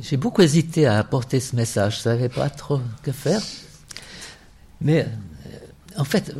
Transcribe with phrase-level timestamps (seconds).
[0.00, 3.40] j'ai beaucoup hésité à apporter ce message, je ne savais pas trop que faire.
[4.80, 5.58] Mais euh,
[5.96, 6.34] en fait,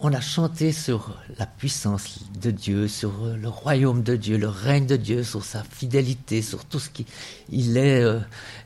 [0.00, 4.86] on a chanté sur la puissance de Dieu, sur le royaume de Dieu, le règne
[4.86, 8.02] de Dieu, sur sa fidélité, sur tout ce qu'il est.
[8.02, 8.18] Euh,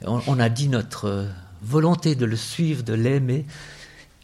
[0.03, 1.29] on, a dit notre
[1.63, 3.47] volonté de le suivre, de l'aimer.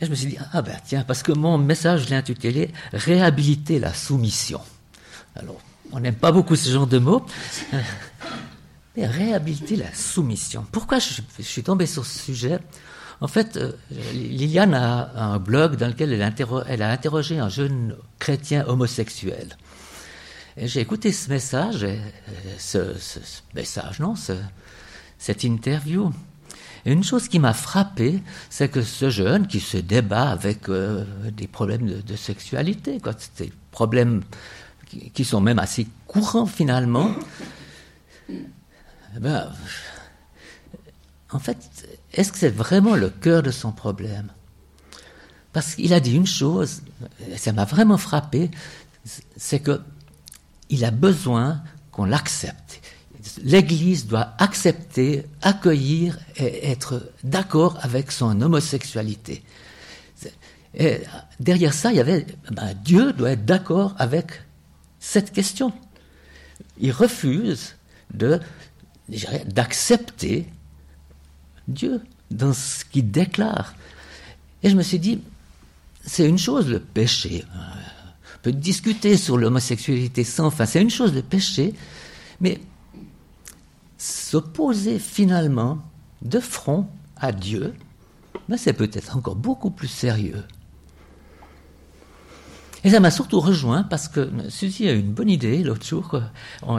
[0.01, 2.71] Et je me suis dit, ah ben tiens, parce que mon message, je l'ai intitulé
[2.93, 4.61] Réhabiliter la soumission.
[5.37, 5.61] Alors,
[5.93, 7.25] on n'aime pas beaucoup ce genre de mots.
[8.97, 10.65] Mais réhabiliter la soumission.
[10.71, 12.59] Pourquoi je, suis tombé sur ce sujet?
[13.21, 13.73] En fait, euh,
[14.13, 19.57] Liliane a un blog dans lequel elle, a interrogé un jeune chrétien homosexuel.
[20.57, 21.97] J'ai écouté ce message, euh,
[22.59, 22.95] ce,
[23.55, 24.15] message, non,
[25.19, 26.13] cette interview.
[26.87, 31.05] Et une chose qui m'a frappé, c'est que ce jeune qui se débat avec euh,
[31.33, 34.23] des problèmes de, sexualité, quoi, des problèmes
[35.15, 37.11] qui, sont même assez courants finalement,
[39.21, 39.53] ben,
[41.31, 41.59] en fait,
[42.13, 44.31] est-ce que c'est vraiment le cœur de son problème?
[45.53, 46.83] Parce qu'il a dit une chose,
[47.31, 48.51] et ça m'a vraiment frappé,
[49.37, 49.81] c'est que
[50.71, 52.81] il a besoin qu'on l'accepte.
[53.43, 59.45] L'Église doit accepter, accueillir et être d'accord avec son homosexualité.
[60.75, 61.01] Et
[61.39, 64.43] derrière ça, il y avait ben, Dieu doit être d'accord avec
[64.99, 65.73] cette question.
[66.79, 67.77] Il refuse
[68.13, 68.41] de
[69.09, 70.47] d'accepter
[71.69, 73.75] Dieu dans ce qu'il déclare.
[74.63, 75.21] Et je me suis dit,
[76.05, 77.45] c'est une chose le péché.
[77.55, 81.75] On peut discuter sur l'homosexualité sans fin, c'est une chose le péché,
[82.41, 82.61] mais
[83.99, 85.79] s'opposer finalement
[86.23, 87.75] de front à Dieu,
[88.49, 90.45] ben c'est peut-être encore beaucoup plus sérieux.
[92.83, 96.21] Et ça m'a surtout rejoint parce que Suzy a eu une bonne idée l'autre jour.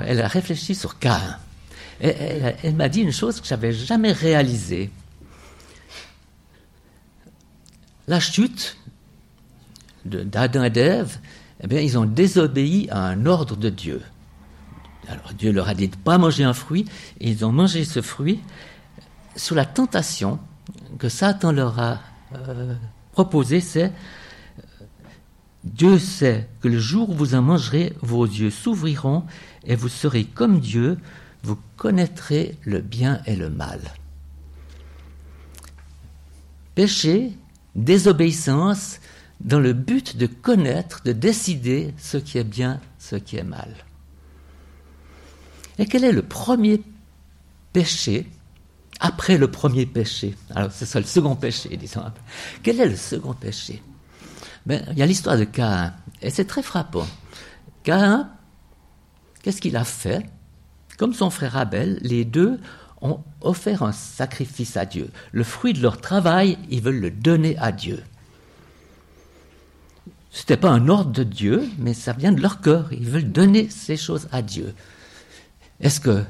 [0.04, 1.40] Elle a réfléchi sur Cain
[2.00, 4.90] elle, m'a dit une chose que j'avais jamais réalisée.
[8.08, 8.78] La chute
[10.06, 11.18] d'Adam et d'Ève,
[11.62, 14.02] eh bien, ils ont désobéi à un ordre de Dieu.
[15.08, 16.86] Alors Dieu leur a dit de ne pas manger un fruit,
[17.20, 18.40] et ils ont mangé ce fruit
[19.36, 20.40] sous la tentation
[20.98, 22.00] que Satan leur a
[22.36, 22.76] euh,
[23.12, 23.92] proposé, c'est
[25.64, 29.24] Dieu sait que le jour où vous en mangerez, vos yeux s'ouvriront
[29.66, 30.98] et vous serez comme Dieu,
[31.46, 33.80] vous connaîtrez le bien et le mal.
[36.74, 37.38] Péché,
[37.76, 39.00] désobéissance,
[39.40, 43.76] dans le but de connaître, de décider ce qui est bien, ce qui est mal.
[45.78, 46.82] Et quel est le premier
[47.74, 48.28] péché
[49.00, 50.36] après le premier péché?
[50.56, 52.02] Alors, c'est ça le second péché, disons.
[52.64, 53.84] Quel est le second péché?
[54.66, 57.08] Ben, Il y a l'histoire de Caïn, et c'est très frappant.
[57.84, 58.30] Caïn,
[59.44, 60.26] qu'est-ce qu'il a fait?
[60.98, 62.60] Comme son frère Abel, les deux
[63.02, 65.10] ont offert un sacrifice à Dieu.
[65.32, 68.02] Le fruit de leur travail, ils veulent le donner à Dieu.
[70.32, 72.92] Ce n'était pas un ordre de Dieu, mais ça vient de leur cœur.
[72.92, 74.74] Ils veulent donner ces choses à Dieu.
[75.80, 76.24] Est-ce que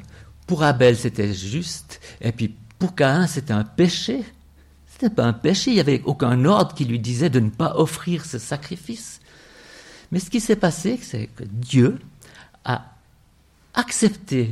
[0.47, 4.23] pour Abel c'était juste, et puis pour Caïn c'était un péché?
[4.87, 7.49] Ce n'était pas un péché, il n'y avait aucun ordre qui lui disait de ne
[7.49, 9.19] pas offrir ce sacrifice.
[10.11, 11.97] Mais ce qui s'est passé, c'est que Dieu
[12.63, 12.94] a
[13.75, 14.51] accepté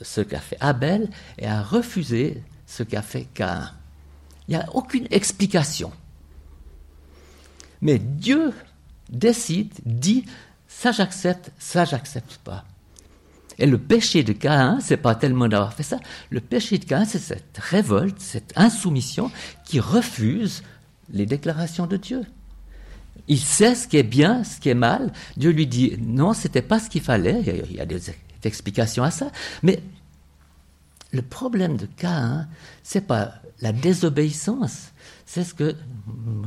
[0.00, 1.08] ce qu'a fait Abel
[1.38, 3.70] et a refusé ce qu'a fait Caïn.
[4.48, 5.92] Il n'y a aucune explication.
[7.80, 8.52] Mais Dieu
[9.10, 10.24] décide, dit,
[10.68, 12.64] ça j'accepte, ça j'accepte pas.
[13.58, 15.98] Et le péché de Caïn, c'est pas tellement d'avoir fait ça.
[16.30, 19.30] Le péché de Caïn, c'est cette révolte, cette insoumission
[19.64, 20.62] qui refuse
[21.12, 22.22] les déclarations de Dieu.
[23.28, 25.12] Il sait ce qui est bien, ce qui est mal.
[25.36, 27.42] Dieu lui dit non, c'était pas ce qu'il fallait.
[27.68, 28.10] Il y a des
[28.46, 29.30] explication à ça.
[29.62, 29.82] Mais
[31.12, 32.48] le problème de Caïn,
[32.82, 34.92] c'est pas la désobéissance,
[35.26, 35.76] c'est ce que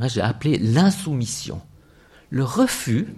[0.06, 1.60] j'ai appelé l'insoumission,
[2.30, 3.08] le refus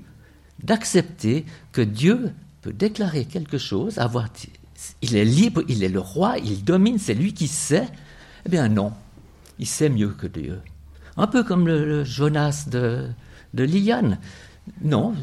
[0.63, 4.29] d'accepter que Dieu peut déclarer quelque chose, avoir,
[5.03, 7.89] il est libre, il est le roi, il domine, c'est lui qui sait.
[8.47, 8.93] Eh bien non,
[9.59, 10.61] il sait mieux que Dieu.
[11.17, 13.09] Un peu comme le, Jonas de,
[13.55, 14.19] de Liliane.
[14.83, 15.15] Non,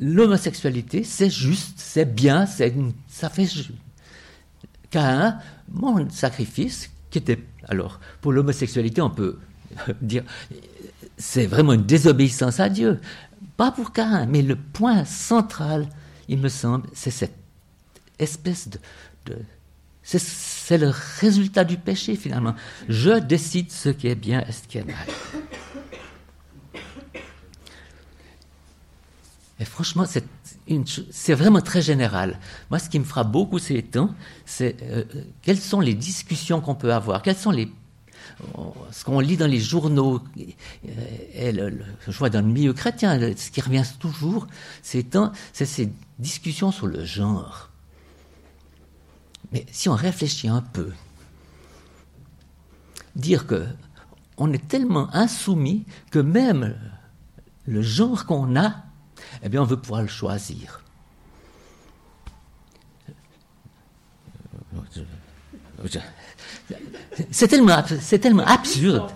[0.00, 2.74] l'homosexualité, c'est juste, c'est bien, c'est,
[3.06, 3.46] ça fait
[4.90, 5.38] Caïn,
[5.70, 7.38] mon sacrifice, qui était,
[7.68, 9.38] alors, pour l'homosexualité, on peut
[10.00, 10.24] dire,
[11.16, 13.00] c'est vraiment une désobéissance à Dieu.
[13.56, 15.88] Pas pour Caïn, mais le point central,
[16.28, 17.36] il me semble, c'est cette
[18.18, 18.78] espèce de,
[19.26, 19.36] de
[20.02, 22.54] c'est le résultat du péché finalement.
[22.88, 25.06] Je décide ce qui est bien et ce qui est mal.
[29.60, 32.40] Et franchement, c'est vraiment très général.
[32.70, 34.14] Moi, ce qui me frappe beaucoup ces temps,
[34.46, 35.04] c'est euh,
[35.42, 37.70] quelles sont les discussions qu'on peut avoir, quelles sont les
[38.92, 43.60] ce qu'on lit dans les journaux, et je vois dans le milieu chrétien, ce qui
[43.60, 44.46] revient toujours,
[44.82, 45.04] c'est
[45.52, 47.68] ces discussions sur le genre.
[49.52, 50.90] Mais si on réfléchit un peu,
[53.14, 53.66] dire que
[54.38, 56.76] on est tellement insoumis que même
[57.66, 58.84] le genre qu'on a,
[59.42, 60.82] eh bien, on veut pouvoir le choisir.
[67.30, 67.82] C'est tellement,
[68.20, 69.10] tellement absurde.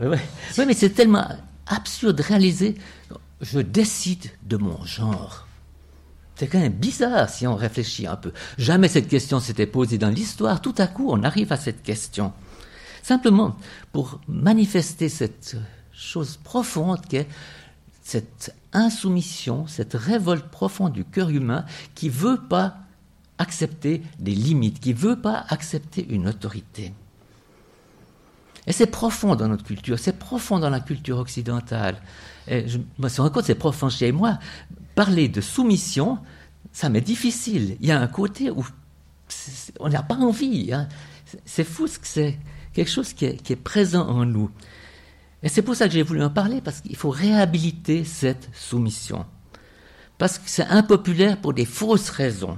[0.00, 0.18] Oui,
[0.66, 1.28] mais c'est tellement
[1.66, 2.76] absurde de réaliser,
[3.40, 5.46] je décide de mon genre.
[6.36, 8.32] C'est quand même bizarre si on réfléchit un peu.
[8.58, 10.60] Jamais cette question s'était posée dans l'histoire.
[10.60, 12.32] Tout à coup, on arrive à cette question.
[13.02, 13.56] Simplement
[13.92, 15.56] pour manifester cette
[15.96, 17.28] chose profonde qu'est
[18.02, 21.64] cette insoumission, cette révolte profonde du cœur humain
[21.94, 22.76] qui veut pas
[23.38, 26.92] accepter des limites, qui veut pas accepter une autorité.
[28.66, 31.96] Et c'est profond dans notre culture, c'est profond dans la culture occidentale.
[32.48, 34.38] Je me suis rendu compte, c'est profond chez moi
[34.94, 36.18] parler de soumission,
[36.72, 37.76] ça m'est difficile.
[37.80, 38.64] Il y a un côté où
[39.80, 40.72] on n'a pas envie.
[40.72, 40.88] Hein.
[41.44, 42.38] C'est fou, c'est
[42.72, 44.50] quelque chose qui est, présent en nous.
[45.44, 49.26] Et c'est pour ça que j'ai voulu en parler, parce qu'il faut réhabiliter cette soumission.
[50.16, 52.56] Parce que c'est impopulaire pour des fausses raisons.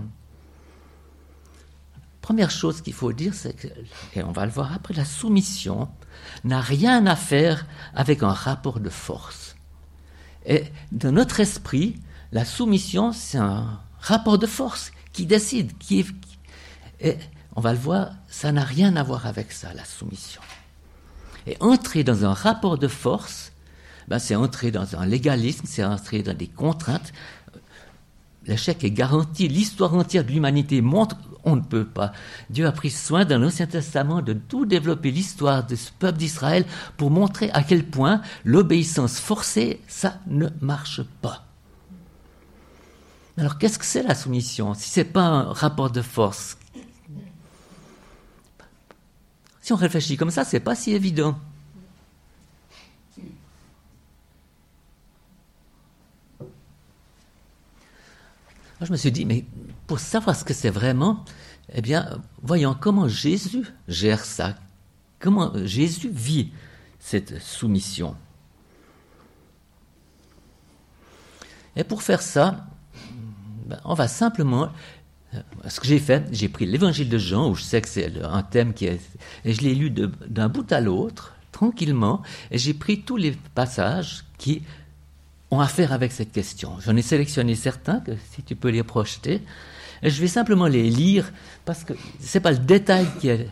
[2.21, 3.67] Première chose qu'il faut dire, c'est que,
[4.15, 5.89] et on va le voir après, la soumission
[6.45, 9.57] n'a rien à faire avec un rapport de force.
[10.45, 12.01] Et dans notre esprit,
[12.31, 16.07] la soumission, c'est un rapport de force qui décide, qui
[17.01, 17.17] et
[17.57, 20.41] on va le voir, ça n'a rien à voir avec ça, la soumission.
[21.47, 23.53] Et entrer dans un rapport de force,
[24.09, 27.13] ben c'est entrer dans un légalisme, c'est entrer dans des contraintes.
[28.47, 29.49] L'échec est garanti.
[29.49, 31.17] L'histoire entière de l'humanité montre
[31.47, 32.13] on ne peut pas.
[32.51, 36.67] Dieu a pris soin dans l'Ancien Testament de tout développer l'histoire de ce peuple d'Israël
[36.97, 41.45] pour montrer à quel point l'obéissance forcée, ça ne marche pas.
[43.39, 44.75] Alors qu'est-ce que c'est la soumission?
[44.75, 46.59] Si ce n'est pas un rapport de force
[49.67, 51.37] Si on réfléchit comme ça, c'est pas si évident.
[58.81, 59.45] je me suis dit, mais
[59.89, 61.25] pour savoir ce que c'est vraiment,
[61.73, 64.55] eh bien, voyons comment Jésus gère ça,
[65.19, 66.53] comment Jésus vit
[67.01, 68.15] cette soumission.
[71.75, 72.69] Et pour faire ça,
[73.67, 74.71] ben, on va simplement.
[75.35, 78.13] Euh, ce que j'ai fait, j'ai pris l'évangile de Jean, où je sais que c'est
[78.23, 79.01] un thème qui est.
[79.45, 84.25] Et je l'ai lu d'un bout à l'autre, tranquillement, et j'ai pris tous les passages
[84.39, 84.63] qui
[85.51, 86.73] ont affaire avec cette question.
[86.85, 89.43] J'en ai sélectionné certains, que si tu peux les projeter,
[90.03, 91.33] et je vais simplement les lire,
[91.65, 93.49] parce que ce n'est pas le détail qui est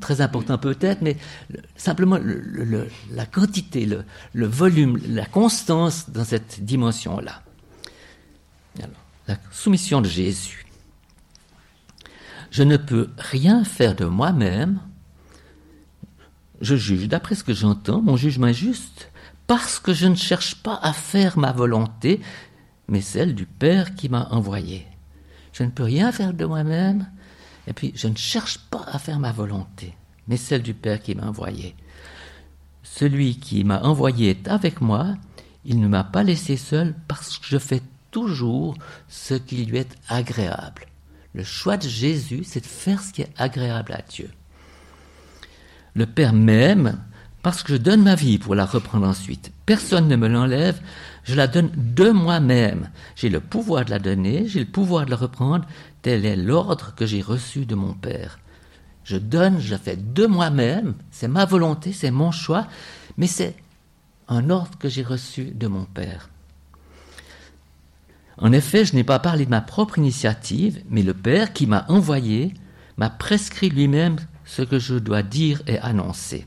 [0.00, 1.16] très important peut-être, mais
[1.76, 2.18] simplement
[3.10, 7.42] la quantité, le, volume, la constance dans cette dimension-là.
[9.26, 10.63] La soumission de Jésus.
[12.54, 14.78] Je ne peux rien faire de moi-même.
[16.60, 19.10] Je juge, d'après ce que j'entends, mon jugement juste,
[19.48, 22.20] parce que je ne cherche pas à faire ma volonté,
[22.86, 24.86] mais celle du Père qui m'a envoyé.
[25.52, 27.10] Je ne peux rien faire de moi-même,
[27.66, 29.96] et puis je ne cherche pas à faire ma volonté,
[30.28, 31.74] mais celle du Père qui m'a envoyé.
[32.84, 35.16] Celui qui m'a envoyé est avec moi,
[35.64, 37.82] il ne m'a pas laissé seul parce que je fais
[38.12, 38.76] toujours
[39.08, 40.86] ce qui lui est agréable.
[41.34, 44.30] Le choix de Jésus, c'est de faire ce qui est agréable à Dieu.
[45.94, 46.98] Le Père m'aime
[47.42, 49.52] parce que je donne ma vie pour la reprendre ensuite.
[49.66, 50.80] Personne ne me l'enlève,
[51.24, 52.88] je la donne de moi-même.
[53.16, 55.66] J'ai le pouvoir de la donner, j'ai le pouvoir de la reprendre,
[56.02, 58.38] tel est l'ordre que j'ai reçu de mon Père.
[59.04, 62.66] Je donne, je fais de moi-même, c'est ma volonté, c'est mon choix,
[63.18, 63.56] mais c'est
[64.28, 66.30] un ordre que j'ai reçu de mon Père.
[68.38, 71.84] En effet, je n'ai pas parlé de ma propre initiative, mais le Père qui m'a
[71.88, 72.54] envoyé
[72.96, 76.46] m'a prescrit lui-même ce que je dois dire et annoncer.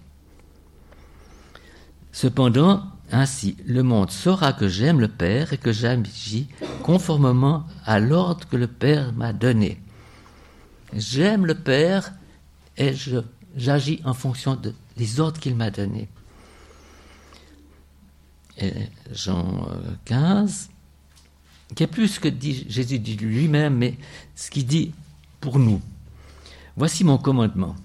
[2.11, 6.47] Cependant, ainsi, le monde saura que j'aime le Père et que j'agis
[6.83, 9.81] conformément à l'ordre que le Père m'a donné.
[10.93, 12.13] J'aime le Père
[12.77, 12.93] et
[13.55, 14.59] j'agis en fonction
[14.97, 16.09] des ordres qu'il m'a donnés.
[19.11, 19.67] Jean
[20.05, 20.69] 15,
[21.75, 23.95] qui est plus ce que dit Jésus lui-même, mais
[24.35, 24.91] ce qu'il dit
[25.41, 25.81] pour nous.
[26.75, 27.75] Voici mon commandement.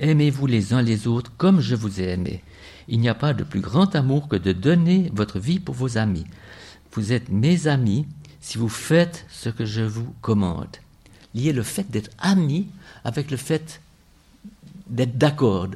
[0.00, 2.42] Aimez-vous les uns les autres comme je vous ai aimé.
[2.88, 5.98] Il n'y a pas de plus grand amour que de donner votre vie pour vos
[5.98, 6.24] amis.
[6.92, 8.06] Vous êtes mes amis
[8.40, 10.76] si vous faites ce que je vous commande.
[11.34, 12.68] Liez le fait d'être ami
[13.04, 13.80] avec le fait
[14.88, 15.68] d'être d'accord,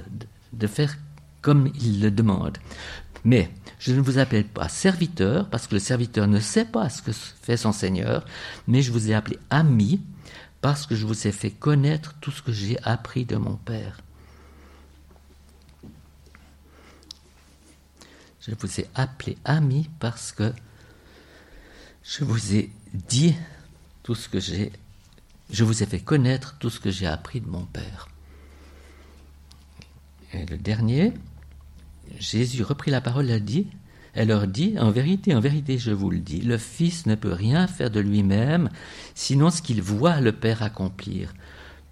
[0.52, 0.97] de faire
[1.42, 2.59] comme il le demande.
[3.25, 7.02] Mais je ne vous appelle pas serviteur, parce que le serviteur ne sait pas ce
[7.02, 8.25] que fait son Seigneur,
[8.67, 10.00] mais je vous ai appelé ami,
[10.61, 13.99] parce que je vous ai fait connaître tout ce que j'ai appris de mon Père.
[18.41, 20.52] Je vous ai appelé ami parce que
[22.02, 23.37] je vous ai dit
[24.02, 24.73] tout ce que j'ai,
[25.50, 28.09] je vous ai fait connaître tout ce que j'ai appris de mon Père.
[30.33, 31.12] Et le dernier,
[32.19, 33.66] Jésus reprit la parole et dit,
[34.14, 37.33] elle leur dit, en vérité, en vérité, je vous le dis, le Fils ne peut
[37.33, 38.69] rien faire de lui-même,
[39.14, 41.33] sinon ce qu'il voit le Père accomplir.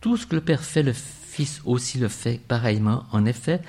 [0.00, 3.05] Tout ce que le Père fait, le Fils aussi le fait pareillement.
[3.12, 3.62] En effet,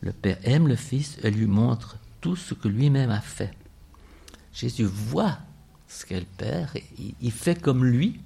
[0.00, 3.52] le Père aime le Fils et lui montre tout ce que lui-même a fait.
[4.52, 5.38] Jésus voit
[5.88, 6.74] ce qu'est le Père,
[7.20, 8.20] il fait comme lui,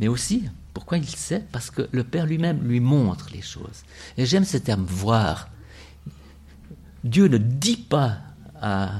[0.00, 1.44] mais aussi, pourquoi il sait?
[1.52, 3.84] Parce que le Père lui-même lui montre les choses.
[4.16, 5.50] Et j'aime ce terme voir.
[7.04, 8.18] Dieu ne dit pas
[8.60, 8.90] à,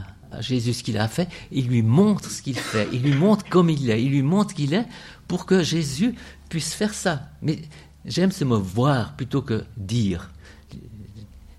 [0.41, 3.69] Jésus ce qu'il a fait, il lui montre ce qu'il fait, il lui montre comme
[3.69, 4.87] il est, il lui montre qu'il est
[5.27, 6.15] pour que Jésus
[6.49, 7.29] puisse faire ça.
[7.43, 7.61] Mais
[8.05, 10.31] j'aime ce mot voir plutôt que dire.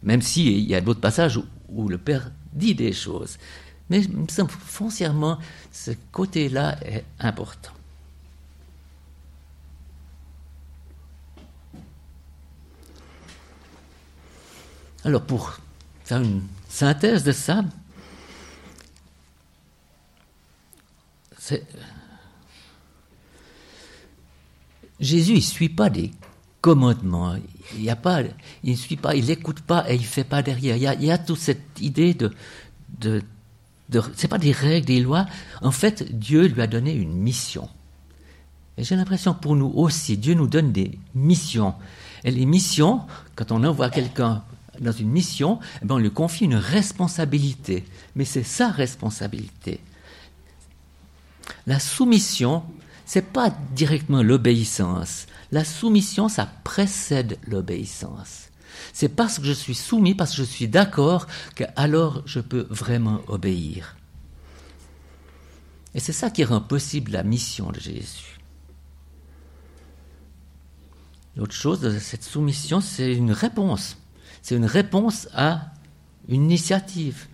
[0.03, 3.37] Même s'il il y a d'autres passages où, le Père dit des choses.
[3.89, 4.01] Mais
[4.47, 5.37] foncièrement,
[5.71, 7.71] ce côté-là est important.
[15.03, 15.59] Alors pour
[16.11, 17.63] faire une synthèse de ça,
[24.99, 26.11] Jésus, il ne suit pas des
[26.59, 27.35] commandements.
[27.77, 28.21] Il a pas,
[28.63, 30.75] il ne suit pas, il n'écoute pas et il ne fait pas derrière.
[30.75, 32.31] Il y a, toute cette idée de,
[32.99, 33.23] de,
[33.89, 35.25] de c'est pas des règles, des lois.
[35.61, 37.69] En fait, Dieu lui a donné une mission.
[38.77, 41.73] Et j'ai l'impression pour nous aussi, Dieu nous donne des missions.
[42.25, 43.01] Et les missions,
[43.35, 44.43] quand on envoie quelqu'un
[44.81, 47.85] dans une mission, eh ben, on lui confie une responsabilité.
[48.15, 49.79] Mais c'est sa responsabilité.
[51.67, 52.63] La soumission,
[53.05, 55.27] c'est pas directement l'obéissance.
[55.51, 58.49] La soumission, ça précède l'obéissance.
[58.93, 62.67] C'est parce que je suis soumis, parce que je suis d'accord, que alors je peux
[62.69, 63.95] vraiment obéir.
[65.93, 68.39] Et c'est ça qui rend possible la mission de Jésus.
[71.35, 73.97] L'autre chose de cette soumission, c'est une réponse.
[74.41, 75.71] C'est une réponse à
[76.27, 77.27] une initiative.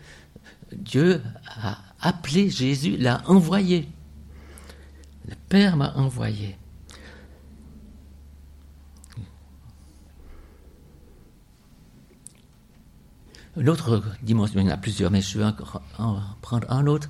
[0.71, 3.87] Dieu a appelé Jésus, l'a envoyé.
[5.27, 6.57] Le Père m'a envoyé.
[13.55, 15.45] L'autre dimension, il y en a plusieurs, mais je vais
[15.97, 17.09] en prendre un autre,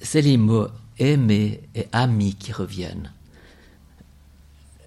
[0.00, 3.12] c'est les mots aimer et ami qui reviennent.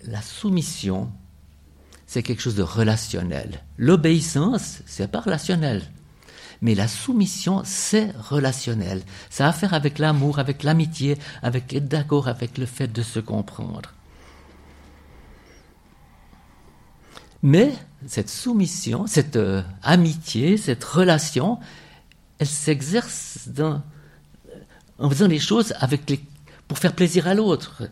[0.03, 1.11] La soumission,
[2.07, 3.61] c'est quelque chose de relationnel.
[3.77, 5.83] L'obéissance, c'est pas relationnel.
[6.61, 9.03] Mais la soumission, c'est relationnel.
[9.29, 13.03] Ça a à faire avec l'amour, avec l'amitié, avec être d'accord avec le fait de
[13.03, 13.93] se comprendre.
[17.43, 17.73] Mais
[18.07, 21.59] cette soumission, cette euh, amitié, cette relation,
[22.39, 23.49] elle s'exerce
[24.97, 25.73] en faisant les choses
[26.67, 27.83] pour faire plaisir à l'autre.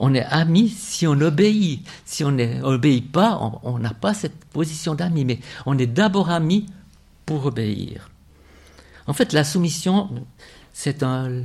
[0.00, 1.86] On est amis si on obéit.
[2.04, 5.24] Si on n'obéit pas, on n'a pas cette position d'ami.
[5.24, 6.66] Mais on est d'abord amis
[7.26, 8.10] pour obéir.
[9.06, 10.08] En fait, la soumission,
[10.72, 11.42] c'est un,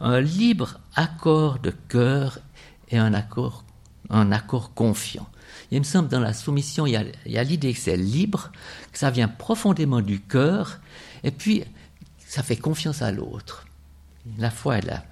[0.00, 2.38] un, libre accord de cœur
[2.88, 3.64] et un accord,
[4.10, 5.28] un accord confiant.
[5.70, 6.92] Il me semble dans la soumission, il
[7.26, 8.52] y a, l'idée que c'est libre,
[8.92, 10.80] que ça vient profondément du cœur,
[11.24, 11.64] et puis
[12.26, 13.66] ça fait confiance à l'autre.
[14.38, 15.04] La foi est là.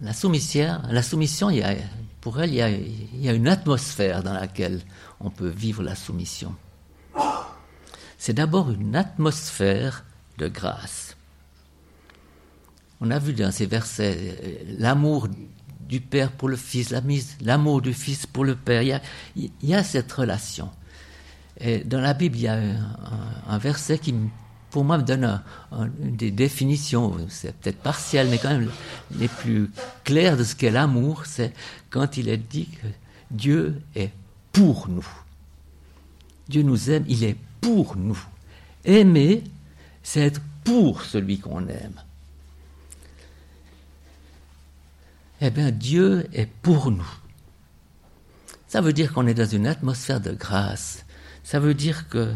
[0.00, 1.74] La soumission, la soumission il y a,
[2.20, 4.80] pour elle, il y, a, une atmosphère dans laquelle
[5.20, 6.54] on peut vivre la soumission.
[8.18, 10.04] C'est d'abord une atmosphère
[10.38, 11.16] de grâce.
[13.00, 15.28] On a vu dans ces versets euh, l'amour
[15.80, 16.94] du Père pour le Fils,
[17.42, 18.82] l'amour du Fils pour le Père.
[18.82, 19.02] Il y a,
[19.36, 20.70] il y a cette relation.
[21.58, 22.78] Et dans la Bible, il y a un,
[23.46, 24.28] un verset qui me
[24.74, 25.40] pour moi, me donne
[26.00, 28.72] des définitions, c'est peut-être partiel, mais quand même
[29.16, 29.70] les plus
[30.02, 31.52] claires de ce qu'est l'amour, c'est
[31.90, 32.88] quand il est dit que
[33.30, 34.10] Dieu est
[34.50, 35.06] pour nous.
[36.48, 38.18] Dieu nous aime, il est pour nous.
[38.84, 39.44] Aimer,
[40.02, 42.02] c'est être pour celui qu'on aime.
[45.40, 47.14] Eh bien, Dieu est pour nous.
[48.66, 51.03] Ça veut dire qu'on est dans une atmosphère de grâce.
[51.44, 52.34] Ça veut dire que euh,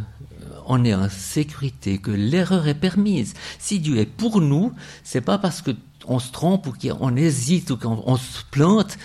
[0.67, 3.35] on est en sécurité, que l'erreur est permise.
[3.59, 4.73] Si Dieu est pour nous,
[5.03, 8.99] c'est pas parce qu'on se trompe ou qu'on hésite ou qu'on se plante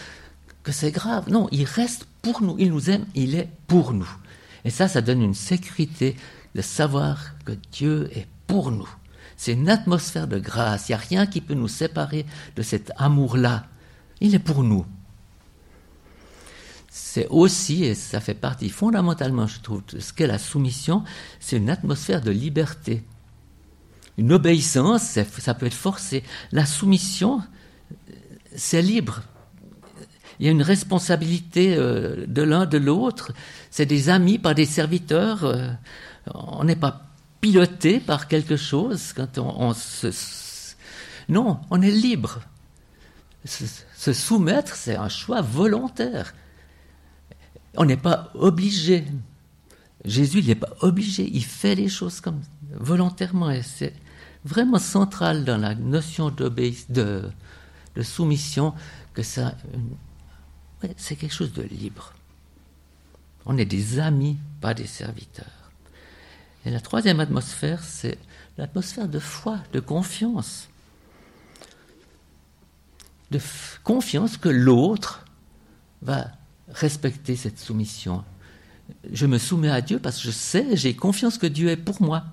[0.62, 1.30] que c'est grave.
[1.30, 4.10] Non, il reste pour nous, il nous aime, il est pour nous.
[4.66, 6.16] Et ça, ça donne une sécurité
[6.54, 8.90] de savoir que Dieu est pour nous.
[9.38, 10.90] C'est une atmosphère de grâce.
[10.90, 13.66] Il n'y a rien qui peut nous séparer de cet amour-là.
[14.22, 14.86] Il est pour nous.
[16.96, 21.04] C'est aussi, et ça fait partie fondamentalement, je trouve, de ce qu'est la soumission,
[21.40, 23.04] c'est une atmosphère de liberté.
[24.20, 26.22] Une obéissance, ça peut être forcé.
[26.52, 27.42] La soumission,
[28.56, 29.24] c'est libre.
[30.40, 33.32] Il y a une responsabilité euh, de l'un, de l'autre.
[33.72, 35.46] C'est des amis, pas des serviteurs.
[35.46, 35.70] Euh,
[36.36, 37.08] on n'est pas
[37.42, 40.12] piloté par quelque chose quand on, se...
[41.28, 42.42] Non, on est libre.
[43.46, 46.36] Se, soumettre, c'est un choix volontaire.
[47.76, 49.04] On n'est pas obligé.
[50.06, 51.30] Jésus, il n'est pas obligé.
[51.32, 53.50] Il fait les choses comme volontairement.
[53.50, 53.94] Et c'est
[54.46, 57.32] vraiment central dans la notion de,
[58.02, 58.74] soumission
[59.14, 59.56] que ça,
[60.98, 62.14] c'est quelque chose de libre.
[63.46, 65.72] On est des amis, pas des serviteurs.
[66.66, 68.18] Et la troisième atmosphère, c'est
[68.58, 70.70] l'atmosphère de foi, de confiance.
[73.32, 73.40] De
[73.84, 75.26] confiance que l'autre
[76.02, 76.32] va
[76.70, 78.24] respecter cette soumission.
[79.12, 82.02] Je me soumets à Dieu parce que je sais, j'ai confiance que Dieu est pour
[82.02, 82.24] moi.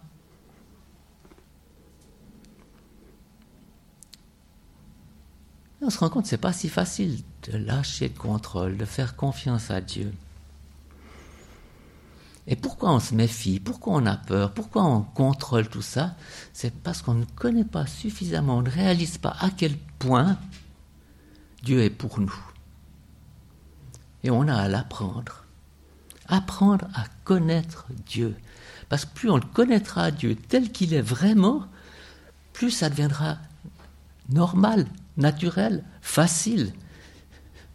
[5.83, 7.21] on se rend compte que ce n'est pas si facile
[7.51, 10.13] de lâcher le contrôle, de faire confiance à Dieu.
[12.47, 13.61] Et pourquoi on se méfie?
[13.61, 14.53] Pourquoi on a peur?
[14.53, 16.17] Pourquoi on contrôle tout ça?
[16.53, 20.39] C'est parce qu'on ne connaît pas suffisamment, on ne réalise pas à quel point
[21.63, 22.35] Dieu est pour nous.
[24.23, 25.45] Et on a à l'apprendre.
[26.29, 28.37] Apprendre à connaître Dieu.
[28.89, 31.67] Parce que plus on le connaîtra Dieu tel qu'il est vraiment,
[32.53, 33.39] plus ça deviendra
[34.29, 36.73] normal, naturel, facile.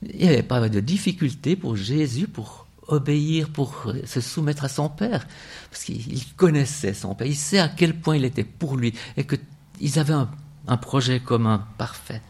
[0.04, 4.90] Il n'y avait pas de difficulté pour Jésus pour obéir, pour se soumettre à son
[4.90, 5.26] Père,
[5.72, 9.26] parce qu'il connaissait son Père, il sait à quel point il était pour lui, et
[9.26, 10.30] qu'ils avaient un,
[10.68, 12.22] un projet commun parfait.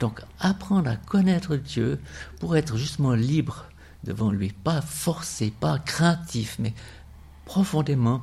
[0.00, 2.00] Donc apprendre à connaître Dieu
[2.40, 3.66] pour être justement libre
[4.04, 6.74] devant lui, pas forcé, pas craintif, mais
[7.44, 8.22] profondément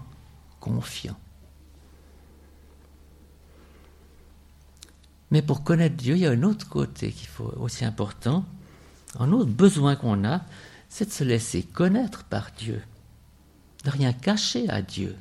[0.59, 1.17] confiant.
[5.31, 8.45] Mais pour connaître Dieu, il y a un autre côté qui faut aussi important,
[9.19, 10.41] un autre besoin qu'on a,
[10.89, 12.83] c'est de se laisser connaître par Dieu,
[13.83, 15.15] de rien cacher à Dieu.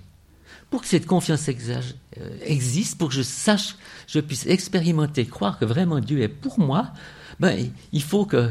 [0.72, 5.66] Pour que cette confiance euh, existe, pour que je sache, je puisse expérimenter, croire que
[5.66, 6.94] vraiment Dieu est pour moi,
[7.38, 8.50] ben, il faut que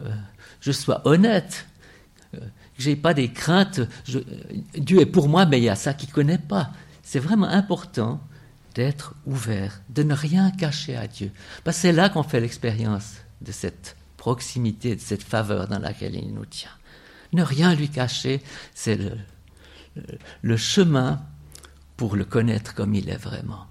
[0.00, 0.14] euh,
[0.60, 1.66] je sois honnête,
[2.34, 3.80] euh, que je n'ai pas des craintes.
[4.76, 6.72] Dieu est pour moi, mais il y a ça qu'il ne connaît pas.
[7.02, 8.20] C'est vraiment important
[8.74, 11.32] d'être ouvert, de ne rien cacher à Dieu.
[11.64, 16.16] Parce que c'est là qu'on fait l'expérience de cette proximité, de cette faveur dans laquelle
[16.16, 16.68] il nous tient.
[17.32, 18.42] Ne rien lui cacher,
[18.74, 18.98] c'est
[20.42, 21.22] le chemin
[21.96, 23.66] pour le connaître comme il est vraiment.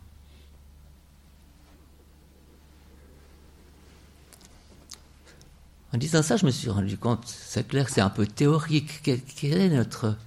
[5.93, 9.01] En disant ça, je me suis rendu compte, c'est clair, c'est un peu théorique.
[9.01, 10.17] Quelle est notre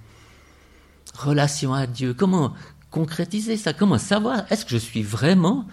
[1.13, 2.15] relation à Dieu?
[2.15, 2.55] Comment,
[2.89, 3.73] concrétiser ça?
[3.73, 5.67] Comment savoir Est-ce que je suis vraiment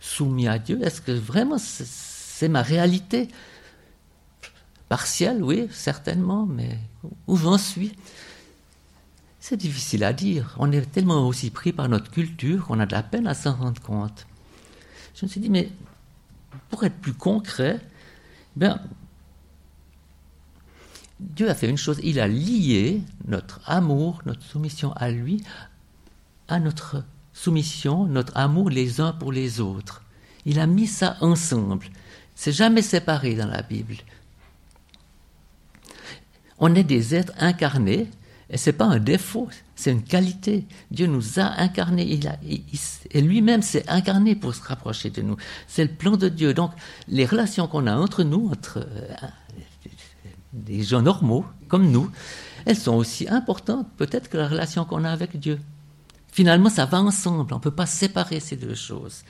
[0.00, 0.80] soumis à Dieu?
[0.82, 3.28] Est-ce que vraiment c'est ma réalité?
[4.88, 6.78] Partielle, oui, certainement, mais
[7.26, 7.92] où j'en suis?
[9.44, 10.54] C'est difficile à dire.
[10.60, 13.54] On est tellement aussi pris par notre culture qu'on a de la peine à s'en
[13.54, 14.24] rendre compte.
[15.16, 15.68] Je me suis dit, mais
[16.70, 17.80] pour être plus concret,
[18.54, 18.80] ben,
[21.18, 25.42] Dieu a fait une chose, il a lié notre amour, notre soumission à lui
[26.46, 27.02] à notre
[27.32, 30.04] soumission, notre amour les uns pour les autres.
[30.44, 31.86] Il a mis ça ensemble.
[32.36, 33.96] C'est jamais séparé dans la Bible.
[36.60, 38.08] On est des êtres incarnés,
[38.52, 40.66] et ce n'est pas un défaut, c'est une qualité.
[40.90, 45.36] Dieu nous a incarnés, il a, et lui-même s'est incarné pour se rapprocher de nous.
[45.66, 46.52] C'est le plan de Dieu.
[46.52, 46.72] Donc,
[47.08, 49.14] les relations qu'on a entre nous, entre euh,
[50.52, 52.10] des gens normaux, comme nous,
[52.66, 55.58] elles sont aussi importantes peut-être que la relation qu'on a avec Dieu.
[56.30, 59.22] Finalement, ça va ensemble, on ne peut pas séparer ces deux choses.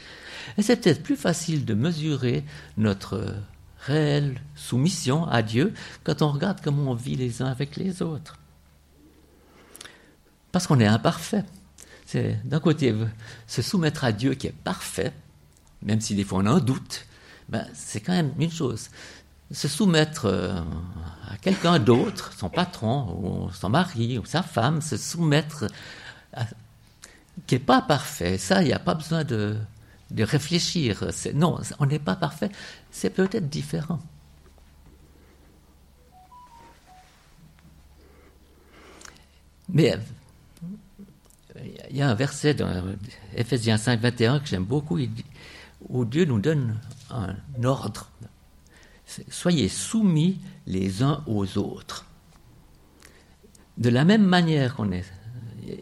[0.59, 2.45] Et c'est peut-être plus facile de mesurer
[2.77, 3.37] notre
[3.79, 8.39] réelle soumission à Dieu quand on regarde comment on vit les uns avec les autres.
[10.53, 11.45] Parce qu'on est imparfait.
[12.07, 12.95] C'est d'un côté
[13.47, 15.13] se soumettre à Dieu qui est parfait,
[15.83, 17.07] même si des fois on en doute,
[17.49, 18.91] ben, c'est quand même une chose.
[19.51, 20.61] Se soumettre euh,
[21.29, 25.67] à quelqu'un d'autre, son patron, ou son mari, ou sa femme, se soumettre
[27.47, 29.57] qui n'est pas parfait, ça, il n'y a pas besoin de,
[30.11, 31.05] de réfléchir.
[31.35, 32.51] Non, on n'est pas parfait,
[32.91, 34.01] c'est peut-être différent.
[39.69, 39.99] Mais
[41.91, 42.71] il y a un verset dans
[43.37, 44.99] Ephésiens 5, 21 que j'aime beaucoup,
[45.89, 46.79] où Dieu nous donne
[47.11, 48.11] un ordre.
[49.29, 52.07] Soyez soumis les uns aux autres.
[53.79, 55.05] De la même manière qu'on est,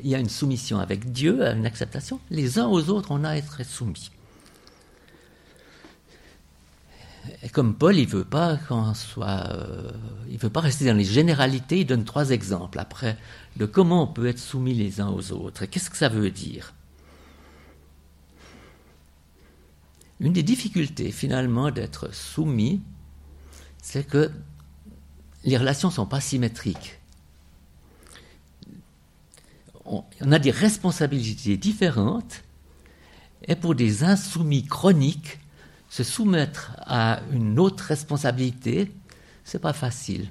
[0.03, 3.31] il y a une soumission avec Dieu, une acceptation, les uns aux autres, on a
[3.31, 4.11] à être soumis.
[7.53, 9.91] Comme Paul, il veut pas qu'on soit, euh,
[10.39, 11.81] veut pas rester dans les généralités.
[11.81, 13.19] Il donne trois exemples après
[13.57, 15.67] de comment on peut être soumis les uns aux autres.
[15.67, 16.75] Qu'est-ce que ça veut dire?
[20.21, 22.83] Une des difficultés finalement d'être soumis,
[23.83, 24.31] c'est que
[25.45, 26.99] les relations sont pas symétriques.
[29.87, 32.43] On a des responsabilités différentes,
[33.49, 35.41] et pour des insoumis chroniques,
[35.90, 38.92] se soumettre à une autre responsabilité,
[39.44, 40.29] c'est pas facile.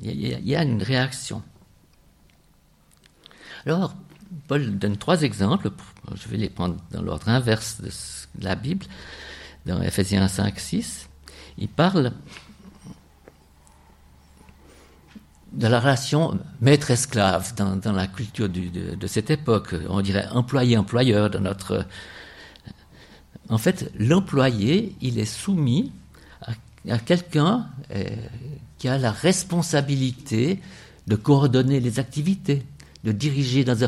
[0.00, 1.42] Il y, a, une réaction.
[3.66, 3.94] Alors,
[4.46, 5.70] Paul donne trois exemples,
[6.14, 8.86] je vais les prendre dans l'ordre inverse de la Bible,
[9.66, 11.08] dans Ephésiens 5, 6.
[11.58, 12.12] Il parle
[15.52, 19.74] de la relation maître-esclave dans, la culture de, de, cette époque.
[19.88, 21.84] On dirait employé-employeur dans notre
[23.48, 25.92] en fait, l'employé, il est soumis
[26.88, 28.04] à, quelqu'un euh,
[28.78, 30.60] qui a la responsabilité
[31.06, 32.62] de coordonner les activités,
[33.04, 33.84] de diriger dans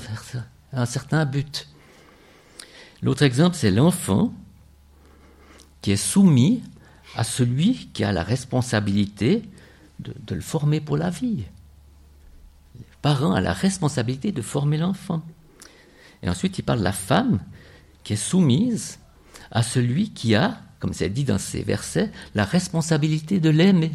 [0.72, 1.68] un, certain but.
[3.02, 4.32] L'autre exemple, c'est l'enfant
[5.82, 6.62] qui est soumis
[7.16, 9.42] à celui qui a la responsabilité
[9.98, 11.44] de, de, le former pour la vie.
[12.78, 15.22] Le parent a la responsabilité de former l'enfant.
[16.22, 17.40] Et ensuite, il parle de la femme
[18.04, 18.98] qui est soumise
[19.50, 23.92] à celui qui a, comme c'est dit dans ces versets, la responsabilité de l'aimer.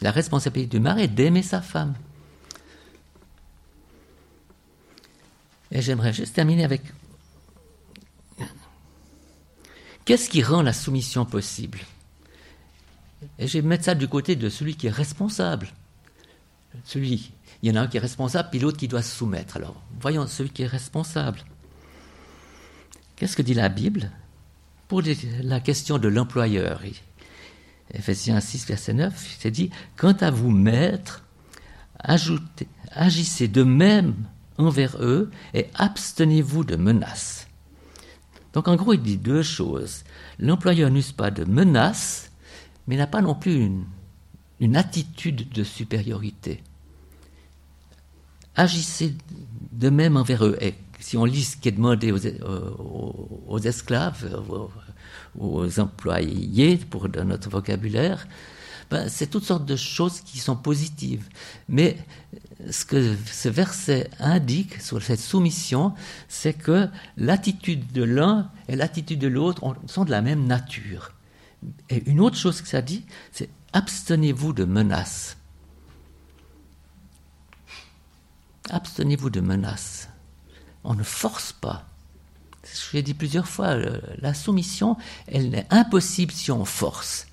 [0.00, 1.94] La responsabilité du mari est d'aimer sa femme.
[5.70, 6.82] Et j'aimerais juste terminer avec
[10.04, 11.78] qu'est-ce qui rend la soumission possible?
[13.38, 15.68] Et je vais mettre ça du côté de celui qui est responsable.
[16.84, 19.56] Celui, il y en a un qui est responsable, puis l'autre qui doit se soumettre.
[19.56, 21.40] Alors, voyons celui qui est responsable.
[23.16, 24.10] Qu'est-ce que dit la Bible?
[24.92, 25.00] Pour
[25.42, 26.82] la question de l'employeur,
[27.94, 31.24] Ephésiens 6, verset 9, il dit Quant à vous, maîtres,
[31.98, 34.14] agissez de même
[34.58, 37.46] envers eux et abstenez-vous de menaces.
[38.52, 40.04] Donc en gros, il dit deux choses.
[40.38, 42.30] L'employeur n'use pas de menaces,
[42.86, 43.86] mais n'a pas non plus une,
[44.60, 46.62] une attitude de supériorité.
[48.56, 49.14] Agissez
[49.72, 50.58] de même envers eux.
[50.60, 54.40] Et si on lit ce qui est demandé aux, esclaves,
[55.38, 58.26] aux, employés, pour notre vocabulaire,
[58.90, 61.28] ben, c'est toutes sortes de choses qui sont positives.
[61.68, 61.96] Mais
[62.70, 65.94] ce que ce verset indique sur cette soumission,
[66.28, 71.12] c'est que l'attitude de l'un et l'attitude de l'autre sont de la même nature.
[71.90, 75.36] Et une autre chose que ça dit, c'est abstenez-vous de menaces.
[78.70, 80.11] Abstenez-vous de menaces.
[80.84, 81.84] On ne force pas.
[82.64, 83.76] Je l'ai dit plusieurs fois,
[84.18, 87.26] la soumission, elle est impossible si on force.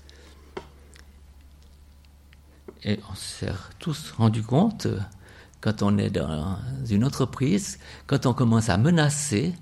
[2.82, 4.86] Et on s'est tous rendu compte,
[5.60, 6.58] quand on est dans
[6.88, 9.54] une entreprise, quand on commence à menacer,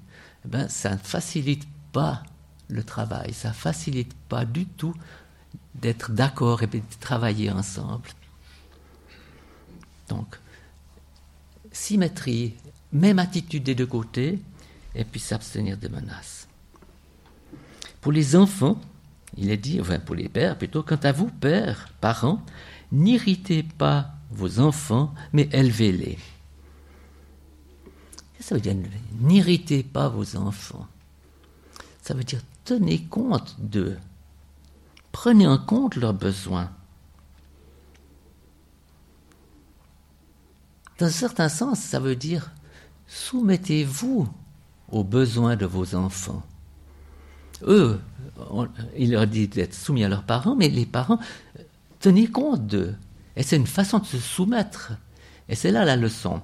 [0.44, 2.22] eh ben, ça ne facilite pas
[2.68, 4.94] le travail, ça ne facilite pas du tout
[5.74, 8.08] d'être d'accord et de travailler ensemble.
[10.08, 10.38] Donc,
[11.72, 12.54] symétrie
[12.92, 14.38] même attitude des deux côtés,
[14.94, 16.48] et puis s'abstenir des menaces.
[18.00, 18.80] Pour les enfants,
[19.36, 22.42] il est dit, enfin pour les pères plutôt, quant à vous, pères, parents,
[22.92, 26.18] n'irritez pas vos enfants, mais élevez-les.
[28.40, 28.76] Ça veut dire
[29.20, 30.86] n'irritez pas vos enfants.
[32.02, 33.98] Ça veut dire tenez compte d'eux.
[35.12, 36.70] Prenez en compte leurs besoins.
[40.98, 42.50] Dans un certain sens, ça veut dire
[43.08, 44.28] soumettez-vous
[44.90, 46.42] aux besoins de vos enfants.
[47.62, 48.00] Eux,
[48.96, 51.18] il leur dit d'être soumis à leurs parents, mais les parents,
[51.98, 52.94] tenez compte d'eux.
[53.34, 54.92] Et c'est une façon de se soumettre.
[55.48, 56.40] Et c'est là la leçon.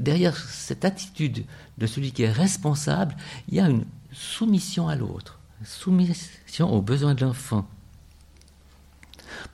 [0.00, 1.44] derrière cette attitude
[1.78, 3.16] de celui qui est responsable,
[3.48, 7.66] il y a une soumission à l'autre, soumission aux besoins de l'enfant.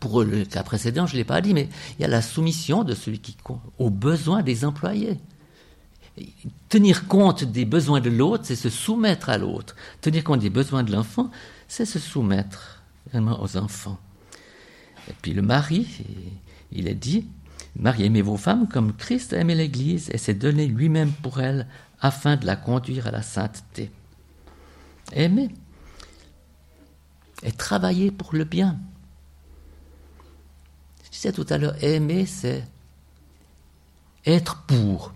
[0.00, 2.84] Pour le cas précédent, je ne l'ai pas dit, mais il y a la soumission
[2.84, 3.36] de celui qui
[3.78, 5.20] aux besoins des employés.
[6.68, 9.74] Tenir compte des besoins de l'autre, c'est se soumettre à l'autre.
[10.00, 11.30] Tenir compte des besoins de l'enfant,
[11.66, 13.98] c'est se soumettre vraiment aux enfants.
[15.08, 16.04] Et puis le mari,
[16.72, 17.26] il est dit,
[17.76, 21.66] Marie, aimez vos femmes comme Christ a aimé l'Église et s'est donné lui-même pour elle
[22.00, 23.90] afin de la conduire à la sainteté.
[25.12, 25.50] Aimer
[27.42, 28.78] et travailler pour le bien.
[31.04, 32.64] Je disais tout à l'heure, aimer, c'est
[34.24, 35.12] être pour.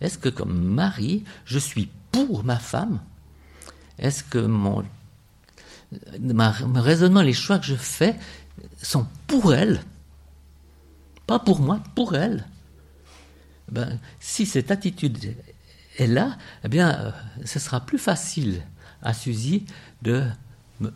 [0.00, 3.00] Est-ce que comme mari, je suis pour ma femme?
[3.98, 4.82] Est-ce que mon,
[6.74, 8.16] raisonnement, les choix que je fais
[8.82, 9.82] sont pour elle?
[11.26, 12.46] Pas pour moi, pour elle.
[13.70, 15.36] Ben, si cette attitude
[15.98, 17.10] est là, eh bien, euh,
[17.44, 18.62] ce sera plus facile
[19.02, 19.64] à Suzy
[20.02, 20.24] de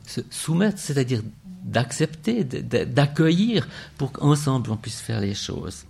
[0.07, 1.23] se soumettre, c'est-à-dire
[1.63, 5.85] d'accepter, d'accueillir pour qu'ensemble on puisse faire les choses.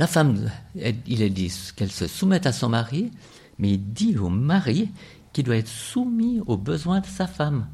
[0.00, 3.12] La femme, il est dit qu'elle se soumette à son mari,
[3.58, 4.88] mais il dit au mari
[5.32, 7.68] qu'il doit être soumis aux besoins de sa femme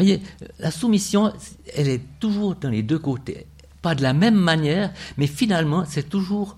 [0.00, 0.22] voyez,
[0.58, 1.32] la soumission,
[1.74, 3.46] elle est toujours dans les deux côtés.
[3.82, 6.56] Pas de la même manière, mais finalement, c'est toujours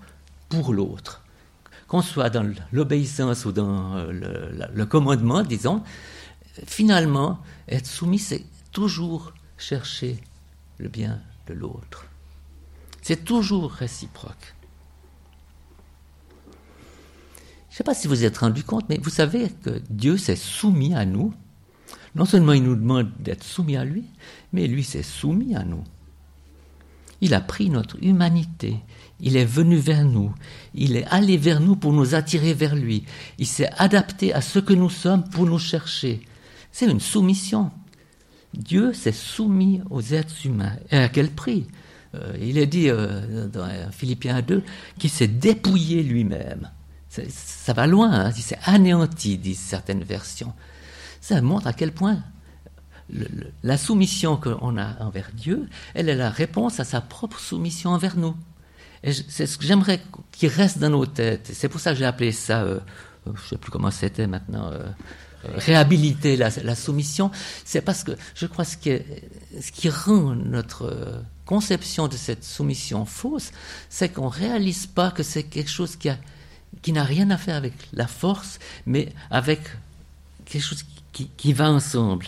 [0.49, 1.23] pour l'autre.
[1.87, 5.83] Qu'on soit dans l'obéissance ou dans euh, le, commandement, disons,
[6.65, 10.19] finalement, être soumis, c'est toujours chercher
[10.77, 12.05] le bien de l'autre.
[13.03, 14.55] C'est toujours réciproque.
[17.69, 20.17] Je ne sais pas si vous vous êtes rendu compte, mais vous savez que Dieu
[20.17, 21.33] s'est soumis à nous
[22.15, 24.03] non seulement il nous demande d'être soumis à lui,
[24.51, 25.83] mais lui s'est soumis à nous.
[27.21, 28.77] Il a pris notre humanité,
[29.19, 30.33] il est venu vers nous,
[30.75, 33.05] il est allé vers nous pour nous attirer vers lui,
[33.39, 36.21] il s'est adapté à ce que nous sommes pour nous chercher.
[36.71, 37.71] C'est une soumission.
[38.53, 40.75] Dieu s'est soumis aux êtres humains.
[40.91, 41.65] Et à quel prix?
[42.39, 44.63] Il est dit euh, dans Philippiens 2
[44.99, 46.69] qu'il s'est dépouillé lui-même.
[47.09, 50.53] Ça va loin, hein, il s'est anéanti, disent certaines versions.
[51.21, 52.23] Ça montre à quel point
[53.63, 58.17] la soumission qu'on a envers Dieu, elle est la réponse à sa propre soumission envers
[58.17, 58.35] nous.
[59.03, 61.51] Et c'est ce que j'aimerais qu'il reste dans nos têtes.
[61.53, 62.79] C'est pour ça que j'ai appelé ça, euh,
[63.25, 64.79] je ne sais plus comment c'était maintenant, euh,
[65.45, 67.29] euh, réhabiliter la, soumission.
[67.65, 73.51] C'est parce que je crois ce ce qui rend notre conception de cette soumission fausse,
[73.89, 76.09] c'est qu'on ne réalise pas que c'est quelque chose qui,
[76.81, 79.61] qui n'a rien à faire avec la force, mais avec
[80.45, 82.27] quelque chose qui, va ensemble.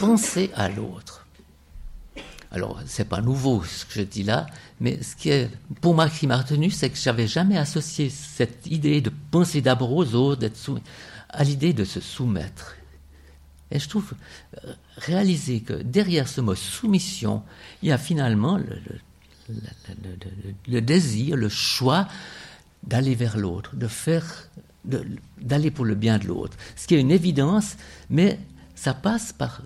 [0.00, 1.26] Penser à l'autre.
[2.50, 4.46] Alors, c'est pas nouveau ce que je dis là,
[4.80, 8.66] mais ce qui est, pour moi, qui m'a retenu, c'est que j'avais jamais associé cette
[8.66, 10.48] idée de penser d'abord aux autres,
[11.28, 12.76] à l'idée de se soumettre.
[13.74, 14.14] Et je trouve
[14.64, 17.42] euh, réaliser que derrière ce mot soumission,
[17.82, 18.56] il y a finalement
[20.68, 22.06] le, désir, le choix
[22.84, 24.48] d'aller vers l'autre, de faire,
[24.84, 26.56] d'aller pour le bien de l'autre.
[26.76, 27.76] Ce qui est une évidence,
[28.08, 28.38] mais
[28.76, 29.62] ça passe par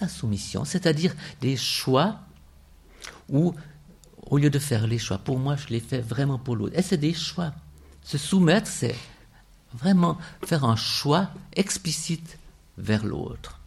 [0.00, 2.20] la soumission, c'est-à-dire des choix
[3.28, 3.54] où,
[4.22, 6.78] au lieu de faire les choix pour moi, je les fais vraiment pour l'autre.
[6.78, 7.52] Et c'est des choix.
[8.02, 8.96] Se soumettre, c'est
[9.74, 12.38] vraiment faire un choix explicite
[12.78, 13.60] vers l'autre.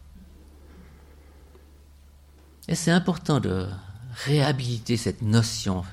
[2.68, 3.66] Et c'est important de
[4.24, 5.84] réhabiliter cette notion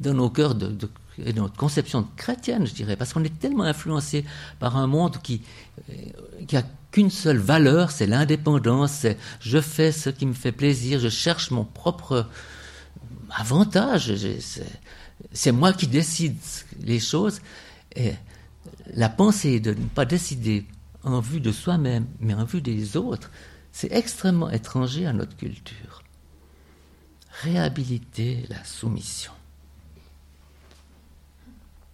[0.00, 4.24] dans nos cœurs de, et notre conception chrétienne, je dirais, parce qu'on est tellement influencé
[4.58, 5.42] par un monde qui,
[5.90, 5.94] euh,
[6.46, 11.00] qui a qu'une seule valeur, c'est l'indépendance, c'est je fais ce qui me fait plaisir,
[11.00, 12.28] je cherche mon propre
[13.30, 14.12] avantage,
[15.32, 16.36] c'est moi qui décide
[16.80, 17.40] les choses.
[17.96, 18.12] Et
[18.94, 20.66] la pensée de ne pas décider
[21.04, 23.30] en vue de soi-même, mais en vue des autres,
[23.72, 26.02] c'est extrêmement étranger à notre culture.
[27.42, 29.32] Réhabiliter la soumission.